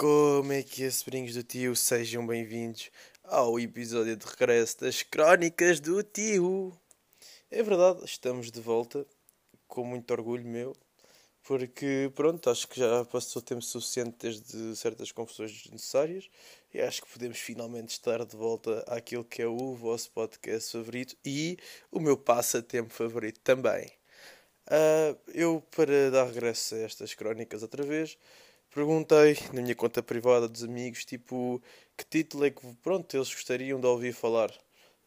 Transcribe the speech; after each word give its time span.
Como 0.00 0.50
é 0.54 0.62
que 0.62 0.84
é, 0.84 0.90
sobrinhos 0.90 1.34
do 1.34 1.42
tio? 1.42 1.76
Sejam 1.76 2.26
bem-vindos 2.26 2.90
ao 3.22 3.60
episódio 3.60 4.16
de 4.16 4.24
regresso 4.24 4.80
das 4.80 5.02
Crónicas 5.02 5.78
do 5.78 6.02
Tio. 6.02 6.72
É 7.50 7.62
verdade, 7.62 8.02
estamos 8.06 8.50
de 8.50 8.62
volta, 8.62 9.06
com 9.68 9.84
muito 9.84 10.10
orgulho 10.10 10.46
meu, 10.46 10.74
porque 11.42 12.10
pronto, 12.14 12.48
acho 12.48 12.66
que 12.66 12.80
já 12.80 13.04
passou 13.04 13.42
tempo 13.42 13.60
suficiente 13.60 14.16
desde 14.18 14.74
certas 14.74 15.12
confusões 15.12 15.52
desnecessárias 15.52 16.30
e 16.72 16.80
acho 16.80 17.02
que 17.02 17.12
podemos 17.12 17.36
finalmente 17.38 17.90
estar 17.90 18.24
de 18.24 18.34
volta 18.34 18.82
àquilo 18.86 19.22
que 19.22 19.42
é 19.42 19.46
o 19.46 19.74
vosso 19.74 20.10
podcast 20.12 20.72
favorito 20.72 21.14
e 21.22 21.58
o 21.92 22.00
meu 22.00 22.16
passatempo 22.16 22.94
favorito 22.94 23.38
também. 23.40 23.84
Uh, 24.66 25.18
eu, 25.34 25.62
para 25.76 26.10
dar 26.10 26.24
regresso 26.24 26.74
a 26.74 26.78
estas 26.78 27.12
crónicas 27.12 27.60
outra 27.60 27.82
vez, 27.82 28.16
perguntei 28.74 29.36
na 29.52 29.62
minha 29.62 29.74
conta 29.74 30.02
privada 30.02 30.48
dos 30.48 30.62
amigos, 30.62 31.04
tipo, 31.04 31.62
que 31.96 32.04
título 32.04 32.44
é 32.44 32.50
que, 32.50 32.60
pronto, 32.82 33.14
eles 33.16 33.32
gostariam 33.32 33.80
de 33.80 33.86
ouvir 33.86 34.12
falar 34.12 34.52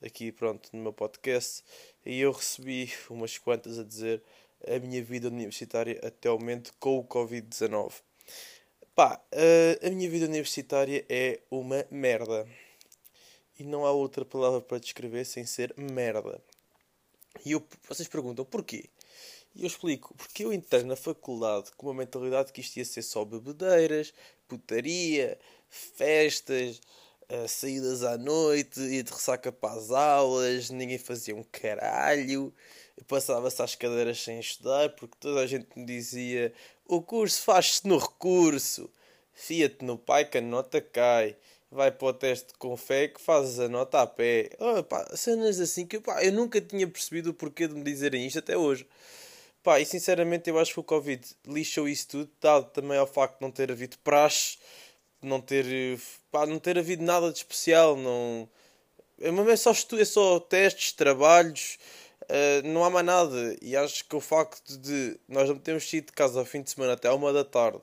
aqui, 0.04 0.32
pronto, 0.32 0.70
no 0.74 0.82
meu 0.82 0.94
podcast. 0.94 1.64
E 2.06 2.20
eu 2.20 2.32
recebi 2.32 2.92
umas 3.10 3.38
quantas 3.38 3.80
a 3.80 3.84
dizer 3.84 4.22
a 4.68 4.80
minha 4.80 5.04
vida 5.04 5.28
universitária 5.28 6.00
até 6.04 6.30
o 6.30 6.38
momento 6.38 6.74
com 6.80 7.00
o 7.00 7.04
Covid-19. 7.04 7.94
Pá, 8.96 9.20
uh, 9.34 9.88
a 9.88 9.90
minha 9.90 10.10
vida 10.10 10.26
universitária 10.26 11.06
é 11.10 11.40
uma 11.50 11.86
merda. 11.90 12.48
E 13.58 13.64
não 13.64 13.86
há 13.86 13.92
outra 13.92 14.26
palavra 14.26 14.62
para 14.62 14.80
descrever 14.80 15.26
sem 15.26 15.46
ser 15.46 15.74
merda. 15.78 16.42
E 17.46 17.52
eu, 17.54 17.66
vocês 17.88 18.08
perguntam 18.08 18.46
porquê? 18.46 18.90
E 19.56 19.62
eu 19.62 19.68
explico, 19.68 20.16
porque 20.16 20.44
eu 20.44 20.52
entrei 20.52 20.84
na 20.84 20.96
faculdade 20.96 21.72
com 21.78 21.88
uma 21.88 21.94
mentalidade 21.94 22.52
que 22.52 22.62
isto 22.62 22.78
ia 22.78 22.86
ser 22.86 23.04
só 23.04 23.24
bebedeiras, 23.24 24.12
putaria, 24.48 25.38
festas, 25.70 26.82
uh, 27.30 27.48
saídas 27.48 28.04
à 28.04 28.18
noite, 28.18 28.80
ia 28.80 29.04
de 29.04 29.12
ressaca 29.12 29.52
para 29.52 29.76
as 29.76 29.92
aulas, 29.92 30.72
ninguém 30.72 30.98
fazia 30.98 31.36
um 31.36 31.44
caralho, 31.44 32.52
passava-se 33.08 33.62
às 33.62 33.76
cadeiras 33.76 34.20
sem 34.20 34.40
estudar, 34.40 34.90
porque 34.96 35.18
toda 35.20 35.42
a 35.42 35.48
gente 35.48 35.68
me 35.78 35.86
dizia: 35.86 36.52
o 36.88 37.02
curso 37.02 37.42
faz-se 37.44 37.88
no 37.88 37.98
recurso, 37.98 38.90
fia-te 39.34 39.86
no 39.86 39.98
pai 39.98 40.26
que 40.26 40.38
a 40.40 40.42
nota 40.42 40.82
cai. 40.82 41.36
Vai 41.72 41.92
para 41.92 42.08
o 42.08 42.14
teste 42.14 42.54
com 42.60 42.78
fé 42.78 43.08
que 43.08 43.20
fazes 43.20 43.60
a 43.60 43.68
nota 43.68 44.00
a 44.00 44.06
pé. 44.06 44.52
Oh, 44.60 44.84
pá, 44.84 45.08
cenas 45.16 45.60
assim 45.60 45.88
que 45.88 46.00
pá, 46.00 46.24
eu 46.24 46.32
nunca 46.32 46.62
tinha 46.62 46.88
percebido 46.88 47.32
o 47.32 47.34
porquê 47.34 47.68
de 47.68 47.74
me 47.74 47.84
dizerem 47.84 48.28
isto 48.28 48.38
até 48.38 48.56
hoje. 48.56 48.86
Pá, 49.64 49.80
e 49.80 49.86
sinceramente 49.86 50.50
eu 50.50 50.60
acho 50.60 50.74
que 50.74 50.80
o 50.82 50.84
Covid 50.84 51.26
lixou 51.48 51.88
isso 51.88 52.10
tudo, 52.10 52.30
dado 52.42 52.70
também 52.72 52.98
ao 52.98 53.08
facto 53.08 53.38
de 53.38 53.44
não 53.44 53.50
ter 53.52 53.72
havido 53.72 53.98
praxe, 54.00 54.58
não 55.22 55.40
ter, 55.40 55.66
pá, 56.30 56.46
não 56.46 56.60
ter 56.60 56.78
havido 56.78 57.02
nada 57.04 57.32
de 57.32 57.38
especial, 57.38 57.96
não... 57.96 58.50
É, 59.22 59.30
é 59.30 59.56
só, 59.56 59.72
estudo, 59.72 60.02
é 60.02 60.06
só 60.06 60.38
testes, 60.42 60.92
trabalhos, 60.92 61.78
uh, 62.24 62.68
não 62.68 62.84
há 62.84 62.90
mais 62.90 63.06
nada. 63.06 63.58
E 63.62 63.76
acho 63.78 64.04
que 64.06 64.16
o 64.18 64.20
facto 64.20 64.78
de 64.78 65.18
nós 65.30 65.48
não 65.48 65.58
termos 65.58 65.90
saído 65.90 66.08
de 66.08 66.14
casa 66.14 66.40
ao 66.40 66.46
fim 66.46 66.62
de 66.62 66.72
semana 66.72 66.94
até 66.94 67.08
à 67.08 67.14
uma 67.14 67.32
da 67.32 67.46
tarde, 67.46 67.80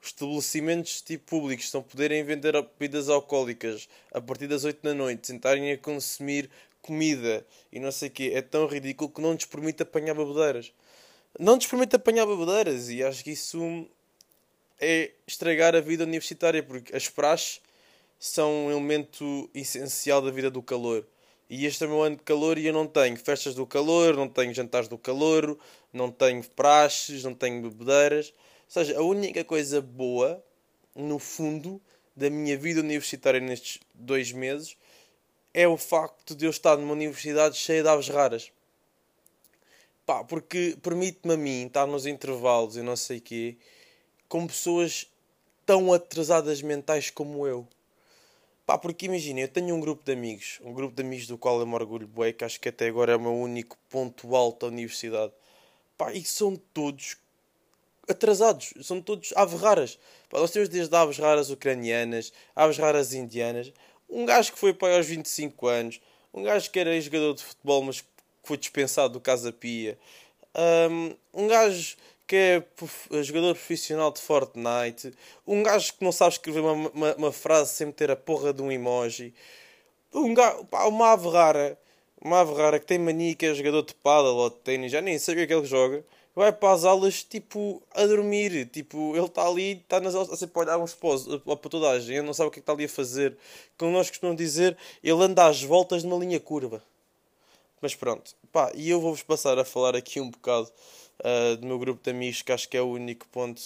os 0.00 0.08
estabelecimentos 0.08 1.02
tipo 1.02 1.24
públicos 1.26 1.72
não 1.72 1.82
poderem 1.82 2.22
vender 2.22 2.52
bebidas 2.62 3.08
alcoólicas 3.08 3.88
a 4.12 4.20
partir 4.20 4.46
das 4.46 4.64
8 4.64 4.80
da 4.80 4.94
noite, 4.94 5.26
sentarem 5.26 5.72
a 5.72 5.78
consumir 5.78 6.48
comida 6.80 7.44
e 7.72 7.80
não 7.80 7.90
sei 7.90 8.08
o 8.08 8.12
quê, 8.12 8.30
é 8.32 8.42
tão 8.42 8.66
ridículo 8.68 9.10
que 9.10 9.20
não 9.20 9.34
nos 9.34 9.44
permite 9.44 9.82
apanhar 9.82 10.14
bebedeiras 10.14 10.72
não 11.38 11.58
te 11.58 11.68
permite 11.68 11.96
apanhar 11.96 12.26
bebedeiras 12.26 12.88
e 12.88 13.02
acho 13.02 13.22
que 13.22 13.32
isso 13.32 13.86
é 14.80 15.12
estragar 15.26 15.74
a 15.74 15.80
vida 15.80 16.04
universitária 16.04 16.62
porque 16.62 16.94
as 16.94 17.08
praxes 17.08 17.60
são 18.18 18.66
um 18.66 18.70
elemento 18.70 19.50
essencial 19.54 20.22
da 20.22 20.30
vida 20.30 20.50
do 20.50 20.62
calor. 20.62 21.06
E 21.48 21.64
este 21.64 21.84
é 21.84 21.86
o 21.86 21.90
meu 21.90 22.02
ano 22.02 22.16
de 22.16 22.22
calor 22.22 22.58
e 22.58 22.66
eu 22.66 22.72
não 22.72 22.86
tenho 22.86 23.16
festas 23.16 23.54
do 23.54 23.66
calor, 23.66 24.16
não 24.16 24.28
tenho 24.28 24.52
jantares 24.52 24.88
do 24.88 24.98
calor, 24.98 25.56
não 25.92 26.10
tenho 26.10 26.42
praxes, 26.50 27.22
não 27.22 27.34
tenho 27.34 27.62
bebedeiras. 27.62 28.32
Ou 28.64 28.70
seja, 28.70 28.98
a 28.98 29.02
única 29.02 29.44
coisa 29.44 29.80
boa, 29.80 30.42
no 30.94 31.18
fundo, 31.18 31.80
da 32.16 32.30
minha 32.30 32.56
vida 32.56 32.80
universitária 32.80 33.40
nestes 33.40 33.78
dois 33.94 34.32
meses 34.32 34.76
é 35.52 35.68
o 35.68 35.76
facto 35.76 36.34
de 36.34 36.46
eu 36.46 36.50
estar 36.50 36.76
numa 36.76 36.92
universidade 36.92 37.56
cheia 37.56 37.82
de 37.82 37.88
aves 37.88 38.08
raras. 38.08 38.50
Pá, 40.06 40.22
porque 40.22 40.78
permite-me 40.80 41.34
a 41.34 41.36
mim 41.36 41.66
estar 41.66 41.84
nos 41.84 42.06
intervalos 42.06 42.76
e 42.76 42.82
não 42.82 42.94
sei 42.94 43.18
quê 43.18 43.56
com 44.28 44.46
pessoas 44.46 45.10
tão 45.66 45.92
atrasadas 45.92 46.62
mentais 46.62 47.10
como 47.10 47.44
eu. 47.44 47.66
Pá, 48.64 48.78
porque 48.78 49.06
imagina, 49.06 49.40
eu 49.40 49.48
tenho 49.48 49.74
um 49.74 49.80
grupo 49.80 50.04
de 50.04 50.12
amigos, 50.12 50.60
um 50.62 50.72
grupo 50.72 50.94
de 50.94 51.02
amigos 51.02 51.26
do 51.26 51.36
qual 51.36 51.58
eu 51.58 51.66
me 51.66 51.74
orgulho 51.74 52.06
bué, 52.06 52.32
que 52.32 52.44
acho 52.44 52.60
que 52.60 52.68
até 52.68 52.86
agora 52.86 53.12
é 53.12 53.16
o 53.16 53.20
meu 53.20 53.34
único 53.34 53.76
ponto 53.90 54.34
alto 54.36 54.66
da 54.66 54.72
universidade. 54.72 55.32
Pá, 55.98 56.12
e 56.12 56.24
são 56.24 56.54
todos 56.72 57.16
atrasados, 58.08 58.74
são 58.82 59.00
todos 59.02 59.32
aves 59.34 59.60
raras. 59.60 59.98
Pá, 60.30 60.38
nós 60.38 60.52
temos 60.52 60.68
desde 60.68 60.94
aves 60.94 61.18
raras 61.18 61.50
ucranianas, 61.50 62.32
aves 62.54 62.78
raras 62.78 63.12
indianas, 63.12 63.72
um 64.08 64.24
gajo 64.24 64.52
que 64.52 64.58
foi 64.58 64.72
para 64.72 64.96
aos 64.96 65.06
25 65.06 65.66
anos, 65.66 66.00
um 66.32 66.44
gajo 66.44 66.70
que 66.70 66.78
era 66.78 67.00
jogador 67.00 67.34
de 67.34 67.42
futebol, 67.42 67.82
mas 67.82 68.04
foi 68.46 68.56
dispensado 68.56 69.14
do 69.14 69.20
Casa 69.20 69.52
Pia. 69.52 69.98
Um, 70.54 71.14
um 71.34 71.48
gajo 71.48 71.96
que 72.26 72.36
é 72.36 73.22
jogador 73.22 73.54
profissional 73.54 74.10
de 74.10 74.20
Fortnite. 74.20 75.12
Um 75.46 75.62
gajo 75.62 75.92
que 75.94 76.04
não 76.04 76.12
sabe 76.12 76.32
escrever 76.32 76.60
uma, 76.60 76.90
uma, 76.90 77.14
uma 77.14 77.32
frase 77.32 77.74
sem 77.74 77.88
meter 77.88 78.10
a 78.10 78.16
porra 78.16 78.52
de 78.52 78.62
um 78.62 78.72
emoji. 78.72 79.34
Um 80.12 80.34
gajo, 80.34 80.64
pá, 80.66 80.84
uma 80.86 81.12
ave 81.12 81.28
rara. 81.28 81.78
Uma 82.20 82.40
ave 82.40 82.54
rara 82.54 82.78
que 82.80 82.86
tem 82.86 82.98
mania 82.98 83.34
que 83.34 83.46
é 83.46 83.54
jogador 83.54 83.82
de 83.82 83.94
paddle 83.94 84.36
ou 84.36 84.50
de 84.50 84.56
ténis. 84.56 84.90
Já 84.90 85.00
nem 85.00 85.18
sei 85.18 85.34
o 85.34 85.36
que 85.36 85.42
é 85.42 85.46
que 85.46 85.54
ele 85.54 85.66
joga. 85.66 86.04
Vai 86.34 86.52
para 86.52 86.72
as 86.74 86.84
aulas, 86.84 87.22
tipo, 87.22 87.82
a 87.94 88.04
dormir. 88.06 88.66
Tipo, 88.66 89.16
ele 89.16 89.26
está 89.26 89.46
ali, 89.46 89.72
está 89.72 90.00
nas 90.00 90.14
aulas, 90.14 90.32
assim, 90.32 90.46
pode 90.46 90.66
dar 90.66 90.78
uns 90.78 90.94
pós 90.94 91.26
para 91.26 91.70
toda 91.70 91.90
a 91.90 91.98
gente. 91.98 92.22
Não 92.22 92.34
sabe 92.34 92.48
o 92.48 92.50
que 92.50 92.58
é 92.58 92.60
que 92.60 92.62
está 92.62 92.72
ali 92.72 92.84
a 92.84 92.88
fazer. 92.88 93.36
Como 93.78 93.92
nós 93.92 94.08
costumamos 94.08 94.36
dizer, 94.36 94.76
ele 95.02 95.22
anda 95.22 95.46
às 95.46 95.62
voltas 95.62 96.02
numa 96.02 96.18
linha 96.22 96.40
curva. 96.40 96.82
Mas 97.80 97.94
pronto, 97.94 98.34
pá, 98.52 98.72
e 98.74 98.88
eu 98.88 99.00
vou-vos 99.00 99.22
passar 99.22 99.58
a 99.58 99.64
falar 99.64 99.94
aqui 99.94 100.20
um 100.20 100.30
bocado 100.30 100.70
uh, 101.20 101.56
do 101.58 101.66
meu 101.66 101.78
grupo 101.78 102.02
de 102.02 102.10
amigos, 102.10 102.42
que 102.42 102.52
acho 102.52 102.68
que 102.68 102.76
é 102.76 102.80
o 102.80 102.90
único 102.90 103.26
ponto 103.28 103.62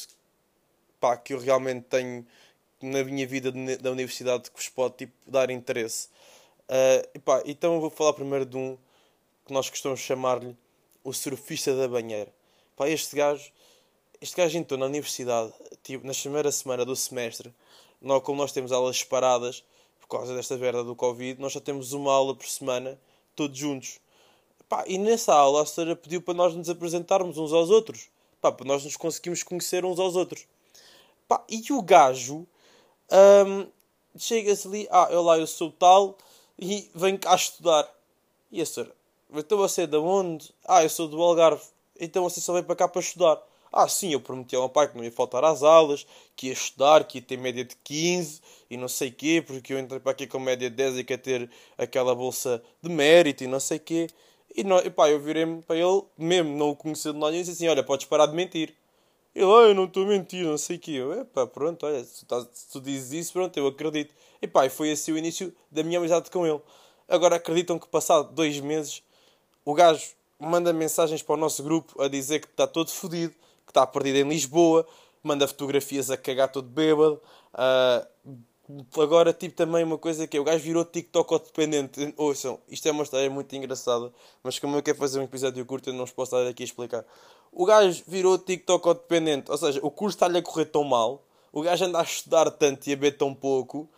pá, 0.98 1.16
que 1.16 1.32
eu 1.32 1.38
realmente 1.38 1.84
tenho 1.84 2.26
na 2.82 3.04
minha 3.04 3.26
vida 3.26 3.52
da 3.78 3.90
universidade 3.90 4.50
que 4.50 4.56
vos 4.56 4.68
pode 4.68 4.96
tipo, 4.96 5.12
dar 5.26 5.50
interesse. 5.50 6.08
Uh, 6.68 7.20
pá, 7.20 7.42
então 7.46 7.74
eu 7.74 7.80
vou 7.80 7.90
falar 7.90 8.12
primeiro 8.12 8.44
de 8.44 8.56
um 8.56 8.76
que 9.46 9.52
nós 9.52 9.70
costumamos 9.70 10.00
chamar-lhe 10.00 10.56
o 11.04 11.12
surfista 11.12 11.74
da 11.76 11.88
banheira. 11.88 12.32
Pá, 12.76 12.88
este 12.88 13.14
gajo, 13.16 13.50
este 14.20 14.36
gajo 14.36 14.58
entrou 14.58 14.78
na 14.78 14.86
universidade, 14.86 15.52
tipo, 15.82 16.06
na 16.06 16.12
primeira 16.12 16.50
semana 16.50 16.84
do 16.84 16.96
semestre, 16.96 17.52
não, 18.00 18.20
como 18.20 18.40
nós 18.40 18.52
temos 18.52 18.72
aulas 18.72 18.98
separadas, 18.98 19.62
por 20.00 20.08
causa 20.08 20.34
desta 20.34 20.56
merda 20.56 20.82
do 20.82 20.96
Covid, 20.96 21.40
nós 21.40 21.52
só 21.52 21.60
temos 21.60 21.92
uma 21.92 22.12
aula 22.12 22.34
por 22.34 22.48
semana 22.48 22.98
todos 23.40 23.56
juntos. 23.56 23.98
Pá, 24.68 24.84
e 24.86 24.98
nessa 24.98 25.32
aula 25.32 25.62
a 25.62 25.66
senhora 25.66 25.96
pediu 25.96 26.20
para 26.20 26.34
nós 26.34 26.54
nos 26.54 26.68
apresentarmos 26.68 27.38
uns 27.38 27.54
aos 27.54 27.70
outros. 27.70 28.10
Pá, 28.38 28.52
para 28.52 28.66
nós 28.66 28.84
nos 28.84 28.98
conseguimos 28.98 29.42
conhecer 29.42 29.82
uns 29.82 29.98
aos 29.98 30.14
outros. 30.14 30.46
Pá, 31.26 31.42
e 31.48 31.72
o 31.72 31.80
gajo 31.80 32.46
um, 33.10 33.66
chega-se 34.18 34.68
ali, 34.68 34.88
ah, 34.90 35.08
eu 35.10 35.22
lá 35.22 35.38
eu 35.38 35.46
sou 35.46 35.72
tal 35.72 36.18
e 36.58 36.90
venho 36.94 37.18
cá 37.18 37.34
estudar. 37.34 37.88
E 38.52 38.60
a 38.60 38.66
senhora, 38.66 38.94
então 39.32 39.56
você 39.56 39.82
é 39.82 39.86
de 39.86 39.96
onde? 39.96 40.52
Ah, 40.66 40.82
eu 40.82 40.90
sou 40.90 41.08
do 41.08 41.22
Algarve. 41.22 41.64
Então 41.98 42.22
você 42.22 42.42
só 42.42 42.52
vem 42.52 42.62
para 42.62 42.76
cá 42.76 42.86
para 42.86 43.00
estudar. 43.00 43.40
Ah, 43.72 43.86
sim, 43.86 44.12
eu 44.12 44.20
prometi 44.20 44.56
ao 44.56 44.62
meu 44.62 44.68
pai 44.68 44.88
que 44.88 44.96
não 44.96 45.04
ia 45.04 45.12
faltar 45.12 45.44
às 45.44 45.62
aulas, 45.62 46.06
que 46.34 46.48
ia 46.48 46.52
estudar, 46.52 47.04
que 47.04 47.18
ia 47.18 47.22
ter 47.22 47.38
média 47.38 47.64
de 47.64 47.76
15 47.84 48.40
e 48.68 48.76
não 48.76 48.88
sei 48.88 49.10
quê, 49.10 49.42
porque 49.46 49.72
eu 49.72 49.78
entrei 49.78 50.00
para 50.00 50.12
aqui 50.12 50.26
com 50.26 50.38
média 50.40 50.68
de 50.68 50.76
10 50.76 50.98
e 50.98 51.04
quer 51.04 51.18
ter 51.18 51.48
aquela 51.78 52.14
bolsa 52.14 52.62
de 52.82 52.90
mérito 52.90 53.44
e 53.44 53.46
não 53.46 53.60
sei 53.60 53.78
quê. 53.78 54.08
E, 54.54 54.64
não, 54.64 54.78
e 54.78 54.90
pá, 54.90 55.08
eu 55.08 55.20
virei-me 55.20 55.62
para 55.62 55.76
ele, 55.76 56.02
mesmo 56.18 56.56
não 56.56 56.70
o 56.70 56.76
conhecer 56.76 57.12
de 57.12 57.18
nada, 57.18 57.34
e 57.36 57.40
disse 57.40 57.52
assim: 57.52 57.68
Olha, 57.68 57.84
podes 57.84 58.06
parar 58.06 58.26
de 58.26 58.34
mentir. 58.34 58.74
Ele, 59.34 59.44
ah, 59.46 59.68
eu 59.68 59.74
não 59.74 59.84
estou 59.84 60.04
a 60.04 60.06
mentir, 60.06 60.44
não 60.44 60.58
sei 60.58 60.76
o 60.76 60.80
quê. 60.80 60.92
Eu, 60.92 61.24
pá, 61.26 61.46
pronto, 61.46 61.86
olha, 61.86 62.02
se 62.04 62.24
tu, 62.26 62.48
se 62.52 62.68
tu 62.72 62.80
dizes 62.80 63.12
isso, 63.12 63.32
pronto, 63.32 63.56
eu 63.56 63.66
acredito. 63.68 64.12
E 64.42 64.48
pá, 64.48 64.68
foi 64.68 64.90
assim 64.92 65.12
o 65.12 65.18
início 65.18 65.54
da 65.70 65.82
minha 65.84 65.98
amizade 65.98 66.30
com 66.30 66.46
ele. 66.46 66.60
Agora 67.08 67.36
acreditam 67.36 67.78
que 67.78 67.86
passado 67.88 68.32
dois 68.32 68.58
meses, 68.60 69.02
o 69.64 69.74
gajo 69.74 70.04
manda 70.38 70.72
mensagens 70.72 71.22
para 71.22 71.34
o 71.34 71.38
nosso 71.38 71.62
grupo 71.62 72.02
a 72.02 72.08
dizer 72.08 72.40
que 72.40 72.46
está 72.48 72.66
todo 72.66 72.90
fodido 72.90 73.34
que 73.70 73.78
está 73.78 73.86
perdido 73.86 74.18
em 74.18 74.28
Lisboa, 74.28 74.86
manda 75.22 75.46
fotografias 75.46 76.10
a 76.10 76.16
cagar 76.16 76.50
todo 76.50 76.68
bêbado. 76.68 77.20
Uh, 77.54 79.00
agora, 79.00 79.32
tipo, 79.32 79.54
também 79.54 79.84
uma 79.84 79.96
coisa 79.96 80.26
que 80.26 80.36
é, 80.36 80.40
o 80.40 80.44
gajo 80.44 80.62
virou 80.62 80.84
TikTok 80.84 81.44
dependente. 81.44 82.12
Ouçam, 82.16 82.58
isto 82.68 82.86
é 82.88 82.90
uma 82.90 83.04
história 83.04 83.30
muito 83.30 83.54
engraçada, 83.54 84.12
mas 84.42 84.58
como 84.58 84.76
eu 84.76 84.82
quero 84.82 84.98
fazer 84.98 85.20
um 85.20 85.24
episódio 85.24 85.64
curto, 85.64 85.90
eu 85.90 85.94
não 85.94 86.04
os 86.04 86.10
posso 86.10 86.36
estar 86.36 86.50
aqui 86.50 86.64
a 86.64 86.66
explicar. 86.66 87.04
O 87.52 87.64
gajo 87.64 88.02
virou 88.06 88.36
TikTok 88.38 88.88
dependente, 88.94 89.50
ou 89.50 89.56
seja, 89.56 89.80
o 89.82 89.90
curso 89.90 90.16
está-lhe 90.16 90.38
a 90.38 90.42
correr 90.42 90.66
tão 90.66 90.84
mal, 90.84 91.22
O 91.52 91.62
gajo 91.62 91.84
anda 91.84 92.00
a 92.00 92.02
estudar 92.02 92.50
tanto 92.50 92.88
e 92.88 92.92
a 92.92 92.96
beber 92.96 93.16
tão 93.16 93.34
pouco 93.34 93.88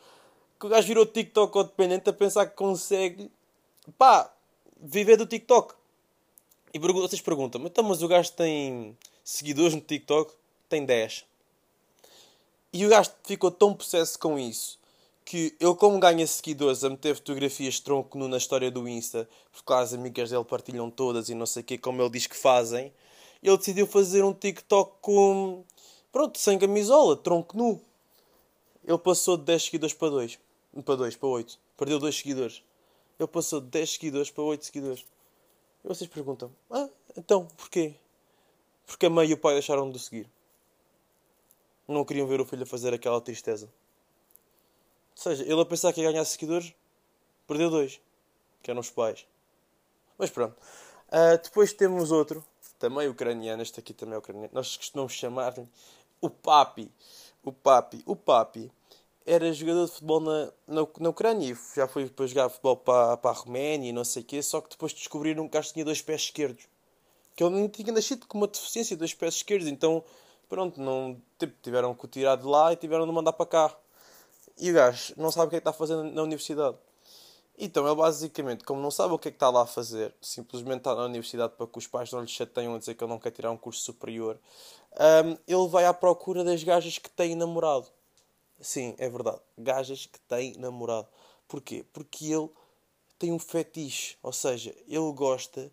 que 0.59 0.67
o 0.67 0.69
gajo 0.69 0.87
virou 0.87 1.05
TikTok 1.05 1.65
dependente 1.65 2.09
a 2.09 2.13
pensar 2.13 2.47
que 2.47 2.55
consegue, 2.55 3.31
pá, 3.99 4.33
viver 4.81 5.17
do 5.17 5.27
TikTok. 5.27 5.75
E 6.73 6.79
vocês 6.79 7.21
perguntam, 7.21 7.61
então, 7.67 7.85
mas 7.85 8.03
o 8.03 8.09
gajo 8.09 8.33
tem 8.33 8.97
seguidores 9.25 9.75
no 9.75 9.81
TikTok? 9.81 10.33
Tem 10.69 10.85
10. 10.85 11.25
E 12.73 12.87
o 12.87 12.89
gajo 12.89 13.11
ficou 13.25 13.51
tão 13.51 13.75
possesso 13.75 14.19
com 14.19 14.39
isso 14.39 14.81
que 15.25 15.55
ele, 15.61 15.75
como 15.77 15.99
ganha 15.99 16.27
seguidores 16.27 16.85
a 16.85 16.91
meter 16.91 17.15
fotografias 17.15 17.75
de 17.75 17.83
tronco 17.83 18.19
nu 18.19 18.29
na 18.29 18.37
história 18.37 18.71
do 18.71 18.89
Insta, 18.89 19.29
porque 19.53 19.73
as 19.73 19.93
amigas 19.93 20.31
dele 20.31 20.45
partilham 20.45 20.91
todas 20.91 21.29
e 21.29 21.35
não 21.35 21.47
sei 21.47 21.63
o 21.63 21.65
que, 21.65 21.79
como 21.79 22.03
ele 22.03 22.11
diz 22.11 22.27
que 22.27 22.37
fazem, 22.37 22.93
ele 23.43 23.57
decidiu 23.57 23.87
fazer 23.87 24.25
um 24.25 24.33
TikTok 24.33 24.97
com. 25.01 25.65
Pronto, 26.11 26.39
sem 26.39 26.59
camisola, 26.59 27.17
tronco 27.17 27.57
nu. 27.57 27.81
Ele 28.87 28.99
passou 28.99 29.37
de 29.37 29.45
10 29.45 29.63
seguidores 29.63 29.95
para 29.95 30.11
2. 30.11 30.39
Para 30.85 30.97
2, 30.97 31.17
para 31.17 31.29
8. 31.29 31.59
Perdeu 31.77 31.99
2 31.99 32.17
seguidores. 32.17 32.63
Ele 33.19 33.29
passou 33.29 33.61
de 33.61 33.69
10 33.69 33.93
seguidores 33.93 34.31
para 34.31 34.43
8 34.43 34.65
seguidores. 34.65 35.05
E 35.85 35.89
vocês 35.89 36.09
perguntam: 36.11 36.51
Ah, 36.71 36.89
então, 37.17 37.47
porquê? 37.57 37.95
Porque 38.87 39.07
a 39.07 39.11
mãe 39.11 39.29
e 39.29 39.33
o 39.33 39.39
pai 39.39 39.55
deixaram 39.55 39.91
de 39.91 39.97
o 39.97 40.01
seguir. 40.01 40.29
Não 41.87 42.05
queriam 42.05 42.27
ver 42.27 42.41
o 42.41 42.45
filho 42.45 42.63
a 42.63 42.67
fazer 42.67 42.95
aquela 42.95 43.21
tristeza. 43.21 43.67
Ou 45.17 45.23
seja, 45.23 45.43
ele 45.43 45.61
a 45.61 45.65
pensar 45.65 45.93
que 45.93 46.01
ia 46.01 46.11
ganhar 46.11 46.25
seguidores, 46.25 46.75
perdeu 47.47 47.71
dois, 47.71 48.01
que 48.63 48.71
eram 48.71 48.81
os 48.81 48.91
pais. 48.91 49.27
Mas 50.17 50.31
pronto. 50.31 50.57
Uh, 51.09 51.37
depois 51.43 51.73
temos 51.73 52.11
outro, 52.11 52.45
também 52.79 53.09
ucraniano, 53.09 53.63
este 53.63 53.81
aqui 53.81 53.93
também 53.93 54.15
é 54.15 54.19
ucraniano. 54.19 54.51
Nós 54.53 54.77
costumamos 54.77 55.13
chamar-lhe 55.13 55.69
o 56.21 56.31
Papi. 56.31 56.91
O 57.45 57.53
Papi. 57.53 58.03
O 58.07 58.17
Papi 58.17 58.73
era 59.27 59.53
jogador 59.53 59.87
de 59.87 59.93
futebol 59.93 60.21
na, 60.21 60.53
na, 60.67 60.87
na 60.99 61.09
Ucrânia 61.09 61.57
já 61.77 61.87
foi 61.87 62.09
para 62.09 62.27
jogar 62.27 62.49
futebol 62.49 62.77
para, 62.77 63.17
para 63.17 63.31
a 63.31 63.35
Roménia 63.35 63.91
e 63.91 63.93
não 63.93 64.05
sei 64.05 64.23
o 64.23 64.25
quê, 64.25 64.43
só 64.43 64.61
que 64.61 64.71
depois 64.71 64.93
descobriram 64.93 65.45
que 65.45 65.57
o 65.57 65.61
gajo 65.61 65.73
tinha 65.73 65.85
dois 65.85 66.03
pés 66.03 66.23
esquerdos. 66.23 66.67
Que 67.35 67.43
ele 67.45 67.69
tinha 67.69 67.93
nascido 67.93 68.27
com 68.27 68.39
uma 68.39 68.47
deficiência 68.47 68.97
de 68.97 68.99
dois 68.99 69.15
pés 69.15 69.35
esquerdos, 69.35 69.69
então 69.69 70.05
pronto, 70.49 70.81
não, 70.81 71.21
tipo, 71.39 71.55
tiveram 71.63 71.95
que 71.95 72.05
o 72.05 72.09
tirar 72.09 72.37
de 72.37 72.45
lá 72.45 72.73
e 72.73 72.77
tiveram 72.77 73.07
de 73.07 73.13
mandar 73.13 73.33
para 73.33 73.47
cá. 73.47 73.77
E 74.59 74.71
o 74.71 74.75
gajo 74.75 75.15
não 75.17 75.31
sabe 75.31 75.47
o 75.47 75.51
que 75.51 75.57
é 75.57 75.61
que 75.61 75.69
está 75.69 75.73
fazendo 75.73 76.05
na 76.05 76.23
universidade. 76.23 76.77
Então 77.59 77.87
ele 77.87 77.95
basicamente, 77.95 78.65
como 78.65 78.81
não 78.81 78.91
sabe 78.91 79.15
o 79.15 79.19
que 79.19 79.29
é 79.29 79.31
que 79.31 79.37
está 79.37 79.51
lá 79.51 79.63
a 79.63 79.67
fazer, 79.67 80.15
simplesmente 80.21 80.79
está 80.79 80.95
na 80.95 81.05
universidade 81.05 81.55
para 81.57 81.67
que 81.67 81.79
os 81.79 81.87
pais 81.87 82.11
não 82.13 82.21
lhe 82.21 82.27
chateiam 82.29 82.75
a 82.75 82.79
dizer 82.79 82.95
que 82.95 83.05
ele 83.05 83.11
não 83.11 83.19
quer 83.19 83.31
tirar 83.31 83.51
um 83.51 83.57
curso 83.57 83.81
superior, 83.83 84.39
um, 85.25 85.39
ele 85.47 85.69
vai 85.69 85.85
à 85.85 85.95
procura 85.95 86.45
das 86.45 86.63
gajas 86.63 86.99
que 86.99 87.11
têm 87.11 87.35
namorado. 87.35 87.87
Sim, 88.61 88.95
é 88.99 89.09
verdade. 89.09 89.41
Gajas 89.59 90.07
que 90.07 90.19
têm 90.21 90.55
namorado. 90.57 91.09
Porquê? 91.49 91.85
Porque 91.93 92.27
ele 92.27 92.49
tem 93.19 93.33
um 93.33 93.39
fetiche. 93.39 94.17
Ou 94.23 94.33
seja, 94.33 94.75
ele 94.87 95.13
gosta 95.13 95.71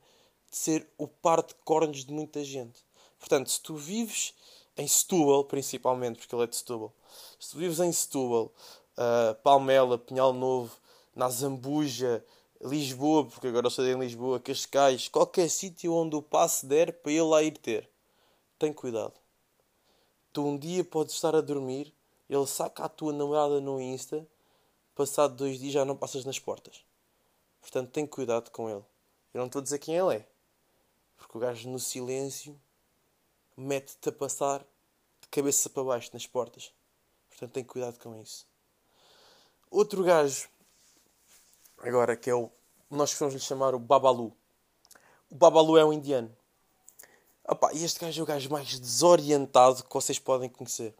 de 0.49 0.57
ser 0.57 0.87
o 0.97 1.07
par 1.07 1.43
de 1.43 1.53
cornos 1.63 2.05
de 2.05 2.11
muita 2.11 2.43
gente. 2.43 2.79
Portanto, 3.19 3.49
se 3.49 3.61
tu 3.61 3.75
vives 3.75 4.33
em 4.77 4.87
Setúbal, 4.87 5.43
principalmente, 5.43 6.19
porque 6.19 6.33
ele 6.33 6.43
é 6.43 6.47
de 6.47 6.55
Setúbal, 6.55 6.93
se 7.39 7.51
tu 7.51 7.57
vives 7.57 7.79
em 7.79 7.91
Setúbal, 7.91 8.51
uh, 8.97 9.35
Palmela, 9.43 9.97
Pinhal 9.97 10.33
Novo, 10.33 10.75
na 11.15 11.29
Zambuja, 11.29 12.23
Lisboa, 12.61 13.25
porque 13.25 13.47
agora 13.47 13.67
eu 13.67 13.69
estou 13.69 13.85
em 13.85 13.99
Lisboa, 13.99 14.39
Cascais, 14.39 15.07
qualquer 15.07 15.49
sítio 15.49 15.93
onde 15.93 16.15
o 16.15 16.21
passe 16.21 16.65
der 16.65 16.93
para 16.93 17.11
ele 17.11 17.21
lá 17.21 17.43
ir 17.43 17.57
ter, 17.57 17.89
tem 18.57 18.73
cuidado. 18.73 19.13
Tu 20.31 20.45
um 20.45 20.57
dia 20.57 20.83
podes 20.83 21.15
estar 21.15 21.35
a 21.35 21.41
dormir, 21.41 21.93
ele 22.29 22.45
saca 22.45 22.85
a 22.85 22.89
tua 22.89 23.11
namorada 23.11 23.59
no 23.59 23.81
Insta, 23.81 24.27
passado 24.93 25.35
dois 25.35 25.59
dias 25.59 25.73
já 25.73 25.85
não 25.85 25.95
passas 25.95 26.25
nas 26.25 26.37
portas. 26.37 26.83
Portanto, 27.61 27.91
tem 27.91 28.05
cuidado 28.05 28.51
com 28.51 28.69
ele. 28.69 28.83
Eu 29.33 29.39
não 29.39 29.45
estou 29.45 29.59
a 29.59 29.63
dizer 29.63 29.79
quem 29.79 29.95
ele 29.95 30.17
é, 30.17 30.27
porque 31.29 31.37
o 31.37 31.41
gajo 31.41 31.69
no 31.69 31.77
silêncio 31.77 32.59
mete-te 33.55 34.09
a 34.09 34.11
passar 34.11 34.65
de 35.21 35.27
cabeça 35.29 35.69
para 35.69 35.83
baixo 35.83 36.09
nas 36.11 36.25
portas. 36.25 36.73
Portanto, 37.29 37.51
tem 37.51 37.63
cuidado 37.63 37.99
com 37.99 38.19
isso. 38.19 38.47
Outro 39.69 40.03
gajo, 40.03 40.49
agora 41.77 42.17
que 42.17 42.31
é 42.31 42.33
o. 42.33 42.49
Nós 42.89 43.13
vamos 43.13 43.35
lhe 43.35 43.39
chamar 43.39 43.75
o 43.75 43.79
Babalu. 43.79 44.35
O 45.29 45.35
Babalu 45.35 45.77
é 45.77 45.85
um 45.85 45.93
indiano. 45.93 46.35
Opa, 47.47 47.71
e 47.73 47.83
este 47.83 47.99
gajo 47.99 48.21
é 48.21 48.23
o 48.23 48.25
gajo 48.25 48.49
mais 48.49 48.79
desorientado 48.79 49.83
que 49.83 49.93
vocês 49.93 50.17
podem 50.17 50.49
conhecer. 50.49 50.95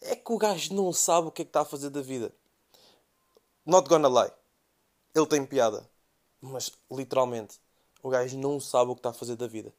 É 0.00 0.16
que 0.16 0.32
o 0.32 0.38
gajo 0.38 0.72
não 0.72 0.90
sabe 0.90 1.28
o 1.28 1.30
que 1.30 1.42
é 1.42 1.44
que 1.44 1.50
está 1.50 1.60
a 1.60 1.66
fazer 1.66 1.90
da 1.90 2.00
vida. 2.00 2.32
Not 3.66 3.86
gonna 3.90 4.08
lie. 4.08 4.32
Ele 5.14 5.26
tem 5.26 5.44
piada. 5.44 5.86
Mas, 6.40 6.72
literalmente, 6.90 7.60
o 8.02 8.08
gajo 8.08 8.38
não 8.38 8.60
sabe 8.60 8.90
o 8.90 8.94
que 8.94 9.00
está 9.00 9.10
a 9.10 9.14
fazer 9.14 9.36
da 9.36 9.46
vida. 9.46 9.72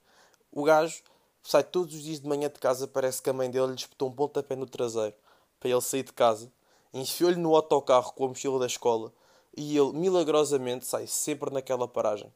O 0.52 0.64
gajo 0.64 1.02
sai 1.44 1.64
todos 1.64 1.96
os 1.96 2.04
dias 2.04 2.20
de 2.20 2.28
manhã 2.28 2.50
de 2.50 2.60
casa, 2.60 2.88
parece 2.88 3.22
que 3.22 3.30
a 3.30 3.34
mãe 3.34 3.50
dele 3.50 3.68
lhe 3.68 3.76
espetou 3.76 4.10
um 4.10 4.12
pontapé 4.12 4.56
no 4.56 4.66
traseiro 4.66 5.16
para 5.60 5.70
ele 5.70 5.82
sair 5.82 6.04
de 6.04 6.14
casa, 6.14 6.52
enfiou-lhe 6.94 7.38
no 7.38 7.56
autocarro 7.56 8.14
com 8.14 8.26
a 8.26 8.28
mochila 8.28 8.60
da 8.60 8.66
escola 8.66 9.12
e 9.56 9.78
ele 9.78 9.94
milagrosamente 9.94 10.86
sai 10.86 11.08
sempre 11.08 11.52
naquela 11.52 11.88
paragem. 11.88 12.32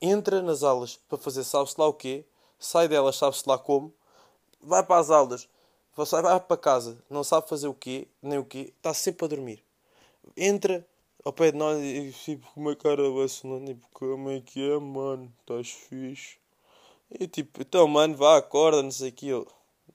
Entra 0.00 0.42
nas 0.42 0.62
aulas 0.62 0.98
para 1.08 1.18
fazer 1.18 1.44
sabe-se 1.44 1.74
lá 1.78 1.86
o 1.86 1.92
quê, 1.92 2.24
sai 2.58 2.88
delas 2.88 3.16
sabe-se 3.16 3.42
lá 3.46 3.58
como, 3.58 3.92
vai 4.60 4.82
para 4.82 5.00
as 5.00 5.10
aulas, 5.10 5.48
vai 5.96 6.40
para 6.40 6.56
casa, 6.56 7.02
não 7.10 7.24
sabe 7.24 7.48
fazer 7.48 7.68
o 7.68 7.74
quê, 7.74 8.08
nem 8.22 8.38
o 8.38 8.44
quê, 8.44 8.72
está 8.76 8.94
sempre 8.94 9.24
a 9.24 9.28
dormir. 9.28 9.64
Entra 10.36 10.86
ao 11.28 11.32
pé 11.32 11.52
de 11.52 11.58
nós 11.58 11.78
e 11.82 12.10
tipo 12.10 12.50
com 12.54 12.60
uma 12.60 12.74
cara 12.74 13.10
vacilando, 13.10 13.66
tipo, 13.66 13.86
como 13.92 14.30
é 14.30 14.40
que 14.40 14.62
é, 14.62 14.78
mano? 14.78 15.30
Estás 15.40 15.70
fixe? 15.70 16.38
E 17.20 17.28
tipo, 17.28 17.60
então, 17.60 17.86
mano, 17.86 18.16
vá, 18.16 18.38
acorda, 18.38 18.82
não 18.82 18.90
sei 18.90 19.10
o. 19.10 19.26
Eu, 19.26 19.48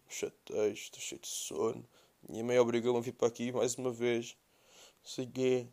chatei, 0.08 0.74
estou 0.74 1.00
cheio 1.02 1.20
de 1.20 1.28
sono. 1.28 1.84
Minha 2.30 2.44
mãe 2.44 2.60
obrigou-me 2.60 3.00
a 3.00 3.02
vir 3.02 3.14
para 3.14 3.28
aqui 3.30 3.52
mais 3.52 3.76
uma 3.76 3.90
vez. 3.92 4.38
Não 5.04 5.10
sei 5.10 5.26
quê. 5.26 5.68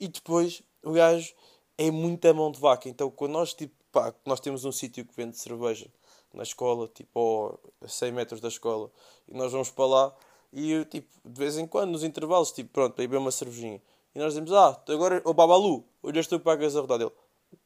E 0.00 0.08
depois 0.08 0.62
o 0.82 0.92
gajo 0.92 1.34
é 1.76 1.90
muita 1.90 2.32
mão 2.32 2.50
de 2.50 2.58
vaca. 2.58 2.88
Então 2.88 3.10
quando 3.10 3.32
nós, 3.32 3.52
tipo, 3.52 3.74
pá, 3.92 4.14
nós 4.24 4.40
temos 4.40 4.64
um 4.64 4.72
sítio 4.72 5.04
que 5.04 5.14
vende 5.14 5.36
cerveja 5.36 5.86
na 6.32 6.44
escola, 6.44 6.88
tipo, 6.88 7.60
a 7.82 7.88
100 7.88 8.12
metros 8.12 8.40
da 8.40 8.48
escola, 8.48 8.90
e 9.28 9.36
nós 9.36 9.52
vamos 9.52 9.70
para 9.70 9.86
lá 9.86 10.16
e 10.50 10.70
eu, 10.70 10.84
tipo, 10.84 11.08
de 11.24 11.38
vez 11.38 11.58
em 11.58 11.66
quando, 11.66 11.90
nos 11.90 12.04
intervalos, 12.04 12.52
tipo, 12.52 12.70
pronto, 12.70 12.94
para 12.94 13.04
ir 13.04 13.08
beber 13.08 13.18
uma 13.18 13.32
cervejinha. 13.32 13.82
E 14.14 14.18
nós 14.18 14.28
dizemos, 14.34 14.52
ah, 14.52 14.80
agora, 14.88 15.20
o 15.24 15.34
Babalu, 15.34 15.84
hoje 16.02 16.18
és 16.18 16.26
tu 16.26 16.38
que 16.38 16.44
pagas 16.44 16.76
a 16.76 16.80
rodada. 16.80 17.04
Ele, 17.04 17.12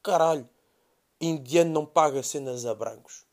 caralho, 0.02 0.48
indiano 1.20 1.70
não 1.70 1.84
paga 1.86 2.22
cenas 2.22 2.64
a 2.64 2.74
brancos. 2.74 3.24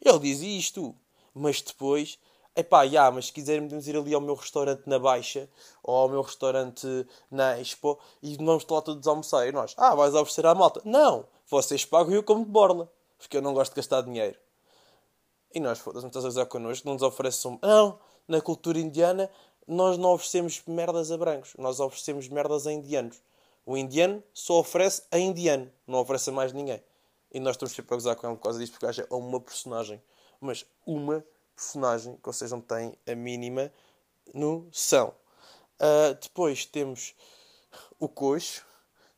Ele 0.00 0.18
diz 0.18 0.42
isto, 0.42 0.94
mas 1.34 1.62
depois 1.62 2.18
Epá, 2.54 2.82
yeah, 2.82 3.10
mas 3.10 3.26
se 3.26 3.32
quiserem 3.32 3.62
podemos 3.62 3.88
ir 3.88 3.96
ali 3.96 4.12
ao 4.12 4.20
meu 4.20 4.34
restaurante 4.34 4.82
na 4.86 4.98
Baixa 4.98 5.48
ou 5.82 5.96
ao 5.96 6.08
meu 6.08 6.20
restaurante 6.20 6.86
na 7.30 7.58
Expo 7.58 7.98
e 8.22 8.36
vamos 8.36 8.66
lá 8.68 8.82
todos 8.82 9.06
almoçar. 9.06 9.48
E 9.48 9.52
nós, 9.52 9.74
ah, 9.78 9.94
vais 9.94 10.14
oferecer 10.14 10.44
à 10.44 10.54
malta? 10.54 10.82
Não, 10.84 11.24
vocês 11.48 11.86
pagam 11.86 12.12
e 12.12 12.16
eu 12.16 12.22
como 12.22 12.44
de 12.44 12.50
borla, 12.50 12.92
porque 13.16 13.38
eu 13.38 13.42
não 13.42 13.54
gosto 13.54 13.72
de 13.72 13.76
gastar 13.76 14.02
dinheiro. 14.02 14.38
E 15.54 15.60
nós, 15.60 15.78
foda-se, 15.78 16.02
não 16.02 16.08
estás 16.08 16.26
a 16.26 16.28
usar 16.28 16.44
connosco, 16.44 16.86
não 16.86 16.92
nos 16.92 17.02
oferecem. 17.02 17.58
Não, 17.62 17.98
na 18.28 18.38
cultura 18.38 18.78
indiana 18.78 19.30
nós 19.72 19.98
não 19.98 20.10
oferecemos 20.10 20.62
merdas 20.66 21.10
a 21.10 21.16
brancos, 21.16 21.54
nós 21.58 21.80
oferecemos 21.80 22.28
merdas 22.28 22.66
a 22.66 22.72
indianos. 22.72 23.20
O 23.64 23.76
indiano 23.76 24.22
só 24.34 24.58
oferece 24.58 25.02
a 25.10 25.18
indiano, 25.18 25.70
não 25.86 26.00
oferece 26.00 26.30
a 26.30 26.32
mais 26.32 26.52
ninguém. 26.52 26.82
E 27.32 27.40
nós 27.40 27.56
estamos 27.56 27.74
sempre 27.74 27.94
a 27.94 27.96
gozar 27.96 28.16
com 28.16 28.26
ele 28.26 28.36
por 28.36 28.42
causa 28.42 28.58
disto, 28.58 28.78
porque 28.78 29.00
é 29.00 29.06
uma 29.14 29.40
personagem. 29.40 30.02
Mas 30.40 30.66
uma 30.84 31.24
personagem 31.54 32.16
que 32.16 32.26
vocês 32.26 32.50
não 32.50 32.60
têm 32.60 32.94
a 33.06 33.14
mínima 33.14 33.72
noção. 34.34 35.14
Uh, 35.80 36.14
depois 36.20 36.66
temos 36.66 37.14
o 37.98 38.08
Coxo. 38.08 38.64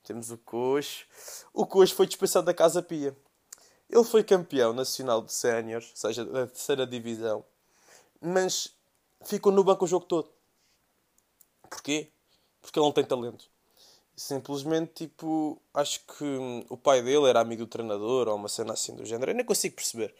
Temos 0.04 0.30
o 0.30 0.38
Coxo. 0.38 1.06
O 1.52 1.66
Coxo 1.66 1.94
foi 1.94 2.06
dispensado 2.06 2.46
da 2.46 2.54
Casa 2.54 2.82
Pia. 2.82 3.16
Ele 3.88 4.04
foi 4.04 4.22
campeão 4.22 4.72
nacional 4.72 5.22
de 5.22 5.32
séniores, 5.32 5.90
ou 5.90 5.96
seja, 5.96 6.24
da 6.24 6.46
terceira 6.46 6.86
divisão, 6.86 7.44
mas 8.20 8.74
ficou 9.24 9.52
no 9.52 9.62
banco 9.62 9.84
o 9.84 9.88
jogo 9.88 10.06
todo. 10.06 10.33
Porquê? 11.68 12.08
Porque 12.60 12.78
ele 12.78 12.86
não 12.86 12.92
tem 12.92 13.04
talento. 13.04 13.46
Simplesmente, 14.16 15.06
tipo, 15.06 15.60
acho 15.72 16.00
que 16.00 16.64
o 16.68 16.76
pai 16.76 17.02
dele 17.02 17.28
era 17.28 17.40
amigo 17.40 17.64
do 17.64 17.68
treinador 17.68 18.28
ou 18.28 18.36
uma 18.36 18.48
cena 18.48 18.72
assim 18.72 18.94
do 18.94 19.04
género. 19.04 19.32
Eu 19.32 19.34
nem 19.34 19.44
consigo 19.44 19.74
perceber. 19.74 20.14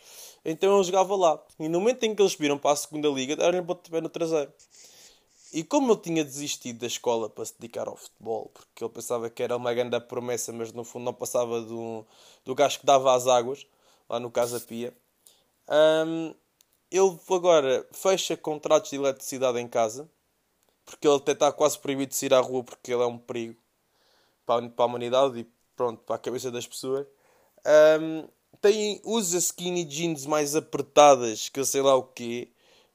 Então 0.45 0.75
ele 0.75 0.85
jogava 0.85 1.15
lá. 1.15 1.41
E 1.59 1.69
no 1.69 1.79
momento 1.81 2.03
em 2.03 2.15
que 2.15 2.21
eles 2.21 2.33
subiram 2.33 2.59
para 2.59 2.73
a 2.73 2.77
segunda 2.77 3.09
liga, 3.09 3.37
deram-lhe 3.37 3.63
pontapé 3.63 4.01
no 4.01 4.09
traseiro. 4.09 4.53
E 5.53 5.63
como 5.63 5.93
ele 5.93 6.01
tinha 6.01 6.25
desistido 6.25 6.81
da 6.81 6.89
escola 6.89 7.31
para 7.31 7.45
se 7.45 7.55
dedicar 7.57 7.87
ao 7.87 7.97
futebol, 7.97 8.51
porque 8.53 8.83
ele 8.83 8.93
pensava 8.93 9.31
que 9.31 9.41
era 9.41 9.57
uma 9.57 9.73
grande 9.73 10.01
promessa, 10.01 10.53
mas 10.53 10.73
no 10.73 10.83
fundo 10.83 11.05
não 11.05 11.15
passava 11.15 11.61
do, 11.61 12.05
do 12.45 12.57
gajo 12.57 12.81
que 12.81 12.85
dava 12.85 13.15
as 13.15 13.29
águas, 13.29 13.65
lá 14.09 14.19
no 14.19 14.33
Casa 14.33 14.59
Pia, 14.59 14.93
um, 15.69 16.35
ele 16.91 17.19
agora 17.31 17.87
fecha 17.93 18.37
contratos 18.37 18.91
de 18.91 18.97
eletricidade 18.97 19.61
em 19.61 19.69
casa, 19.69 20.11
porque 20.85 21.07
ele 21.07 21.17
até 21.17 21.33
está 21.33 21.53
quase 21.53 21.79
proibido 21.79 22.11
de 22.11 22.17
sair 22.17 22.35
à 22.35 22.41
rua 22.41 22.63
porque 22.63 22.93
ele 22.93 23.03
é 23.03 23.07
um 23.07 23.19
perigo 23.19 23.57
para 24.47 24.65
a, 24.65 24.69
para 24.69 24.85
a 24.85 24.87
humanidade 24.87 25.41
e 25.41 25.47
pronto, 25.77 26.03
para 26.03 26.17
a 26.17 26.19
cabeça 26.19 26.51
das 26.51 26.67
pessoas. 26.67 27.07
Um, 28.01 28.29
tem, 28.61 29.01
usa 29.05 29.39
skinny 29.39 29.85
jeans 29.85 30.27
mais 30.27 30.55
apertadas, 30.55 31.49
que 31.49 31.65
sei 31.65 31.83
lá 31.83 31.95
o 31.95 32.03
quê. 32.03 32.49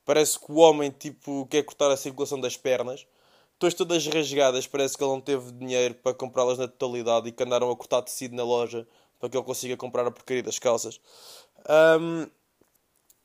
Parece 0.05 0.39
que 0.39 0.51
o 0.51 0.55
homem 0.55 0.89
tipo, 0.91 1.45
quer 1.47 1.63
cortar 1.63 1.91
a 1.91 1.97
circulação 1.97 2.39
das 2.39 2.57
pernas. 2.57 3.05
Estão 3.53 3.69
todas 3.85 4.07
rasgadas, 4.07 4.65
parece 4.65 4.97
que 4.97 5.03
ele 5.03 5.11
não 5.11 5.19
teve 5.19 5.51
dinheiro 5.51 5.93
para 5.95 6.13
comprá-las 6.13 6.57
na 6.57 6.67
totalidade 6.67 7.27
e 7.27 7.31
que 7.31 7.43
andaram 7.43 7.69
a 7.69 7.75
cortar 7.75 8.01
tecido 8.01 8.33
na 8.33 8.43
loja 8.43 8.87
para 9.19 9.29
que 9.29 9.35
ele 9.35 9.43
consiga 9.43 9.75
comprar 9.75 10.07
a 10.07 10.11
porcaria 10.11 10.41
das 10.41 10.57
calças. 10.57 10.99
Um, 11.99 12.25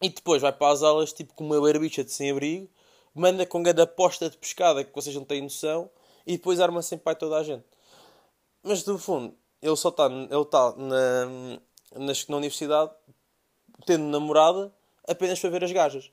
e 0.02 0.08
depois 0.08 0.42
vai 0.42 0.52
para 0.52 0.72
as 0.72 0.82
aulas 0.82 1.12
tipo 1.12 1.32
com 1.34 1.44
uma 1.46 1.60
barbicha 1.60 2.02
de 2.02 2.10
sem-abrigo, 2.10 2.68
manda 3.14 3.46
com 3.46 3.62
cada 3.62 3.86
posta 3.86 4.28
de 4.28 4.36
pescada 4.36 4.84
que 4.84 4.94
vocês 4.94 5.14
não 5.14 5.24
têm 5.24 5.42
noção 5.42 5.88
e 6.26 6.36
depois 6.36 6.60
arma 6.60 6.82
sem 6.82 6.98
pai 6.98 7.14
toda 7.14 7.36
a 7.36 7.42
gente. 7.42 7.64
Mas 8.62 8.84
no 8.84 8.98
fundo, 8.98 9.34
ele 9.62 9.76
só 9.76 9.90
está 9.90 10.06
ele 10.06 10.34
está 10.34 10.74
na, 10.76 11.26
na, 11.26 12.12
na 12.28 12.36
universidade 12.36 12.90
tendo 13.86 14.04
namorada 14.04 14.72
apenas 15.06 15.38
para 15.38 15.50
ver 15.50 15.64
as 15.64 15.72
gajas. 15.72 16.10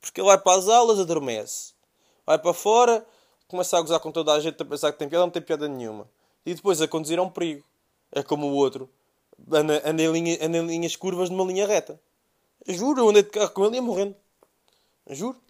Porque 0.00 0.20
ele 0.20 0.28
vai 0.28 0.38
para 0.38 0.58
as 0.58 0.68
aulas, 0.68 1.00
adormece. 1.00 1.74
Vai 2.24 2.38
para 2.38 2.52
fora, 2.52 3.06
começa 3.48 3.78
a 3.78 3.80
gozar 3.80 4.00
com 4.00 4.12
toda 4.12 4.32
a 4.32 4.40
gente 4.40 4.60
a 4.60 4.64
pensar 4.64 4.92
que 4.92 4.98
tem 4.98 5.08
piada, 5.08 5.24
não 5.24 5.30
tem 5.30 5.42
piada 5.42 5.68
nenhuma. 5.68 6.08
E 6.44 6.54
depois 6.54 6.80
a 6.80 6.88
conduzir 6.88 7.18
é 7.18 7.22
um 7.22 7.30
perigo. 7.30 7.64
É 8.12 8.22
como 8.22 8.46
o 8.46 8.54
outro. 8.54 8.88
Anda, 9.50 9.82
anda, 9.88 10.02
em, 10.02 10.12
linha, 10.12 10.38
anda 10.40 10.58
em 10.58 10.66
linhas 10.66 10.96
curvas 10.96 11.30
numa 11.30 11.44
linha 11.44 11.66
reta. 11.66 12.00
Juro, 12.66 13.00
eu 13.00 13.08
andei 13.08 13.22
de 13.22 13.30
carro 13.30 13.50
com 13.50 13.64
ele 13.66 13.74
e 13.74 13.76
ia 13.76 13.82
morrendo. 13.82 14.16
Juro. 15.10 15.40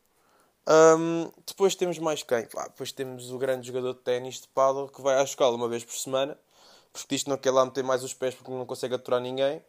Um, 0.68 1.30
depois 1.46 1.74
temos 1.74 1.98
mais 1.98 2.22
quem? 2.22 2.42
Depois 2.42 2.90
temos 2.90 3.30
o 3.30 3.38
grande 3.38 3.66
jogador 3.66 3.94
de 3.94 4.00
ténis 4.00 4.40
de 4.40 4.48
paddle 4.48 4.88
que 4.88 5.00
vai 5.00 5.16
à 5.16 5.22
escola 5.22 5.56
uma 5.56 5.68
vez 5.68 5.84
por 5.84 5.94
semana. 5.94 6.36
Porque 6.92 7.18
que 7.18 7.28
não 7.28 7.36
quer 7.36 7.50
lá 7.50 7.64
meter 7.64 7.84
mais 7.84 8.02
os 8.02 8.14
pés 8.14 8.34
porque 8.34 8.50
não 8.50 8.64
consegue 8.64 8.94
aturar 8.94 9.20
ninguém. 9.20 9.62